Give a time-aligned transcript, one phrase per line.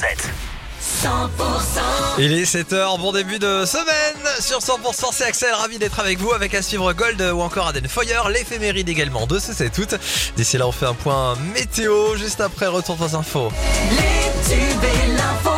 [0.00, 0.30] 7.
[1.02, 1.08] 100%
[2.18, 6.32] Il est 7h, bon début de semaine sur 100% c'est Axel, ravi d'être avec vous
[6.32, 9.86] avec à suivre Gold ou encore Aden Foyer, l'éphéméride également de ce c'est tout.
[10.36, 13.52] D'ici là on fait un point météo juste après retour aux infos.
[15.18, 15.50] L'info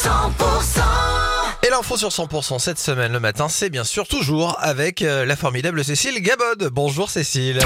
[0.00, 5.24] 100% Et l'info sur 100% cette semaine le matin c'est bien sûr toujours avec euh,
[5.24, 6.70] la formidable Cécile Gabod.
[6.72, 7.58] Bonjour Cécile.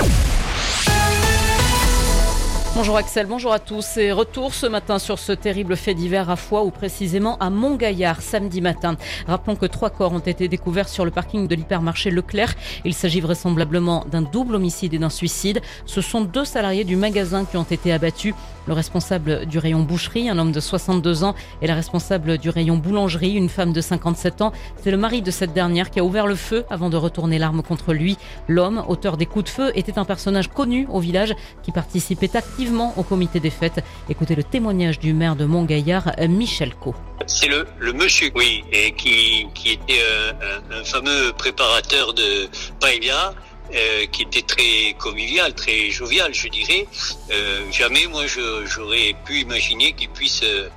[2.76, 6.36] Bonjour Axel, bonjour à tous et retour ce matin sur ce terrible fait divers à
[6.36, 8.96] Foix ou précisément à Montgaillard samedi matin.
[9.26, 12.54] Rappelons que trois corps ont été découverts sur le parking de l'hypermarché Leclerc.
[12.84, 15.60] Il s'agit vraisemblablement d'un double homicide et d'un suicide.
[15.84, 18.34] Ce sont deux salariés du magasin qui ont été abattus.
[18.66, 22.76] Le responsable du rayon boucherie, un homme de 62 ans, et la responsable du rayon
[22.76, 24.52] boulangerie, une femme de 57 ans.
[24.80, 27.62] C'est le mari de cette dernière qui a ouvert le feu avant de retourner l'arme
[27.62, 28.16] contre lui.
[28.46, 32.59] L'homme, auteur des coups de feu, était un personnage connu au village qui participait activement
[32.96, 33.82] au comité des fêtes.
[34.08, 36.94] Écoutez le témoignage du maire de Montgaillard, Michel Co.
[37.26, 38.64] C'est le, monsieur, oui,
[38.96, 40.32] qui, était euh,
[40.70, 42.48] un, fameux préparateur de
[42.80, 43.34] paella,
[43.74, 46.86] euh, qui était très convivial, très jovial, je dirais.
[47.30, 50.68] Euh, jamais, moi, j'aurais pu imaginer qu'il puisse euh,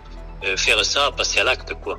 [0.57, 1.97] faire ça, passer à l'acte, quoi.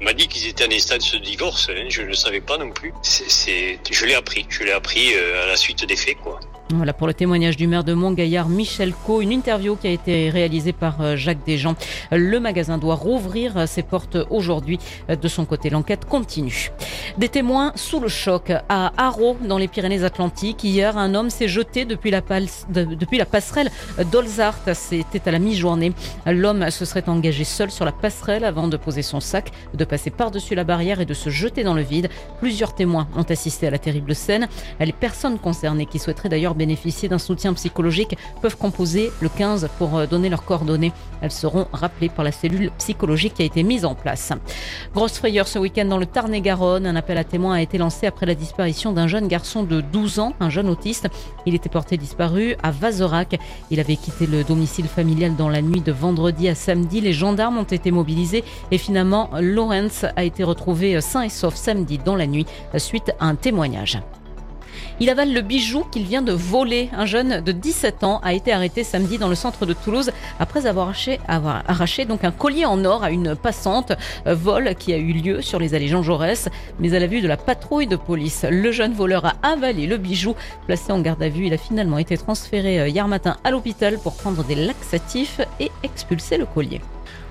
[0.00, 2.58] On m'a dit qu'ils étaient en instance de divorce, hein, je ne le savais pas
[2.58, 2.92] non plus.
[3.02, 6.38] Je l'ai appris, je l'ai appris à la suite des faits, quoi.
[6.74, 9.20] Voilà pour le témoignage du maire de Montgaillard, Michel Co.
[9.20, 11.76] Une interview qui a été réalisée par euh, Jacques Desjans.
[12.10, 14.80] Le magasin doit rouvrir euh, ses portes aujourd'hui.
[15.08, 16.72] Euh, De son côté, l'enquête continue.
[17.18, 20.64] Des témoins sous le choc à Haro, dans les Pyrénées-Atlantiques.
[20.64, 22.20] Hier, un homme s'est jeté depuis la,
[22.68, 23.70] depuis la passerelle
[24.10, 24.58] d'Olzart.
[24.74, 25.92] C'était à la mi-journée.
[26.26, 30.10] L'homme se serait engagé seul sur la passerelle avant de poser son sac, de passer
[30.10, 32.08] par-dessus la barrière et de se jeter dans le vide.
[32.40, 34.48] Plusieurs témoins ont assisté à la terrible scène.
[34.80, 39.96] Les personnes concernées qui souhaiteraient d'ailleurs bénéficier d'un soutien psychologique peuvent composer le 15 pour
[39.96, 40.92] euh, donner leurs coordonnées.
[41.20, 44.32] Elles seront rappelées par la cellule psychologique qui a été mise en place.
[44.94, 46.86] Grosse frayeur ce week-end dans le Tarn-et-Garonne.
[46.86, 50.18] Un appel à témoins a été lancé après la disparition d'un jeune garçon de 12
[50.18, 51.08] ans, un jeune autiste.
[51.46, 53.38] Il était porté disparu à Vazerac.
[53.70, 57.00] Il avait quitté le domicile familial dans la nuit de vendredi à samedi.
[57.00, 61.98] Les gendarmes ont été mobilisés et finalement, Lawrence a été retrouvé sain et sauf samedi
[61.98, 62.46] dans la nuit
[62.78, 64.00] suite à un témoignage.
[65.00, 66.90] Il avale le bijou qu'il vient de voler.
[66.96, 70.66] Un jeune de 17 ans a été arrêté samedi dans le centre de Toulouse après
[70.66, 70.92] avoir
[71.28, 73.92] arraché, donc un collier en or à une passante.
[74.26, 76.48] Euh, Vol qui a eu lieu sur les allées Jean Jaurès.
[76.78, 79.96] Mais à la vue de la patrouille de police, le jeune voleur a avalé le
[79.96, 80.34] bijou.
[80.66, 83.98] Placé en garde à vue, il a finalement été transféré euh, hier matin à l'hôpital
[83.98, 86.80] pour prendre des laxatifs et expulser le collier.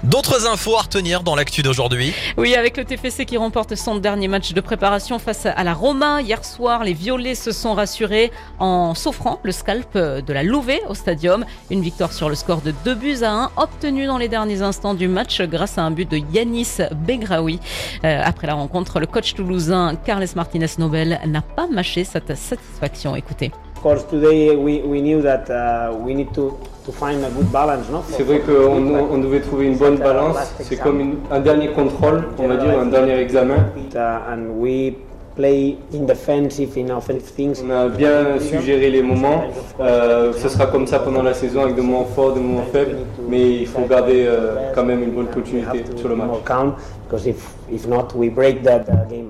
[0.03, 2.13] D'autres infos à retenir dans l'actu d'aujourd'hui.
[2.38, 6.22] Oui, avec le TFC qui remporte son dernier match de préparation face à la Roma.
[6.22, 10.94] Hier soir, les Violets se sont rassurés en s'offrant le scalp de la Louvet au
[10.94, 11.46] stadium.
[11.72, 14.94] Une victoire sur le score de 2 buts à 1, obtenue dans les derniers instants
[14.94, 17.59] du match grâce à un but de Yanis Begraoui.
[18.03, 23.16] Euh, après la rencontre, le coach toulousain Carles Martinez Nobel n'a pas mâché cette satisfaction.
[23.16, 23.52] Écoutez.
[23.85, 27.51] Of course, today we, we knew that uh, we need to, to find a good
[27.51, 28.03] balance, no?
[28.09, 28.81] C'est vrai qu'on
[29.13, 30.38] on devait trouver une bonne balance.
[30.59, 33.57] C'est comme une- un dernier contrôle, on va dire, un dernier examen.
[33.94, 34.95] Uh, and we
[35.35, 37.62] play in defensive, in offensive things.
[37.63, 39.44] On a bien suggéré les moments.
[39.79, 42.95] Euh, ce sera comme ça pendant la saison avec des moments forts, des moments faibles.
[43.29, 46.28] Mais il faut garder euh, quand même une bonne We continuité sur le match.
[46.28, 46.74] more calm
[47.07, 49.25] because if, if not, we break that game.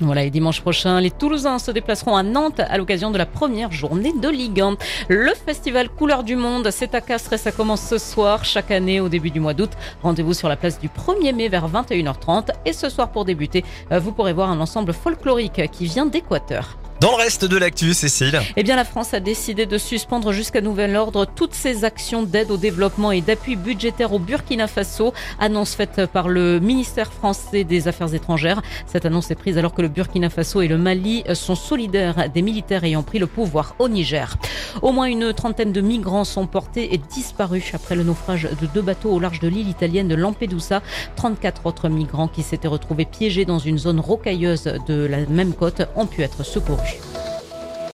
[0.00, 3.72] Voilà, et dimanche prochain, les Toulousains se déplaceront à Nantes à l'occasion de la première
[3.72, 4.76] journée de Ligue 1.
[5.08, 9.00] Le festival Couleur du Monde, c'est à Castres et ça commence ce soir, chaque année
[9.00, 9.72] au début du mois d'août.
[10.04, 12.50] Rendez-vous sur la place du 1er mai vers 21h30.
[12.64, 16.78] Et ce soir, pour débuter, euh, vous pourrez voir un ensemble folklorique qui vient d'Équateur.
[17.00, 18.40] Dans le reste de l'actu, Cécile.
[18.56, 22.50] Eh bien, la France a décidé de suspendre jusqu'à nouvel ordre toutes ses actions d'aide
[22.50, 25.14] au développement et d'appui budgétaire au Burkina Faso.
[25.38, 28.62] Annonce faite par le ministère français des Affaires étrangères.
[28.86, 32.42] Cette annonce est prise alors que le Burkina Faso et le Mali sont solidaires des
[32.42, 34.36] militaires ayant pris le pouvoir au Niger.
[34.82, 38.82] Au moins une trentaine de migrants sont portés et disparus après le naufrage de deux
[38.82, 40.82] bateaux au large de l'île italienne de Lampedusa.
[41.14, 45.82] 34 autres migrants qui s'étaient retrouvés piégés dans une zone rocailleuse de la même côte
[45.94, 46.87] ont pu être secourus.